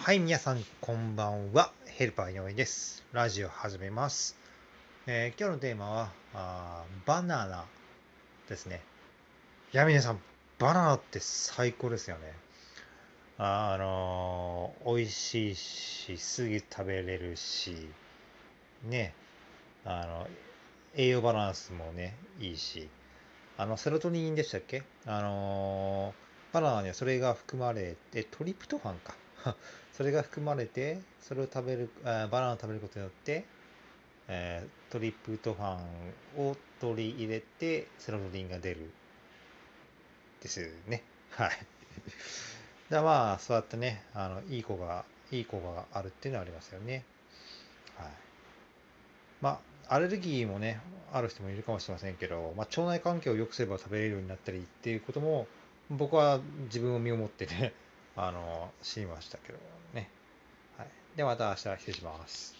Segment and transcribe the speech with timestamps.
[0.00, 1.70] はい、皆さん、こんばんは。
[1.84, 3.04] ヘルパー井上です。
[3.12, 4.36] ラジオ始めます。
[5.06, 7.66] えー今日のテーマはあーバナナ
[8.48, 8.80] ですね。
[9.74, 10.20] いや、皆さん、
[10.58, 12.32] バナナって最高ですよね。
[13.36, 17.88] ああのー美味しいし、すぐ食べれるし、
[18.84, 19.12] ね、
[19.84, 20.28] あの、
[20.96, 22.88] 栄養バランスもね、いいし、
[23.58, 24.84] あの、セロトニンでしたっけ？
[25.04, 29.12] あのーバナナにはそれが含まれて、トリプトファンか。
[29.92, 33.44] それが含まれて、それを食べる、あバナナを食べることによって、
[34.28, 36.14] えートリプトファン
[36.48, 38.94] を取り入れて、セロトニンが出る。
[40.40, 41.02] ですね。
[41.30, 41.50] はい。
[42.90, 47.04] だまあ、そうやってね、あの、いい子が、いい子があるっていうのはありますよね。
[47.96, 48.12] はい。
[49.40, 50.80] まあ、アレルギーもね、
[51.12, 55.46] ある人もいるかもしれませんけど、まあ、腸内環境を良くすれば食べれるようになったりっていうことも、
[55.90, 57.72] 僕は自分を身をもってね、
[58.20, 59.58] あの、知りましたけど
[59.94, 60.10] ね。
[60.76, 60.88] はい。
[61.16, 62.57] ではまた明日失礼します。